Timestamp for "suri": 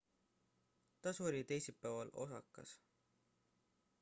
1.17-1.41